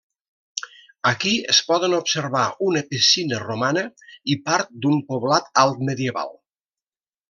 [1.09, 3.87] Aquí es poden observar una piscina romana
[4.37, 6.39] i part d'un poblat alt-medieval.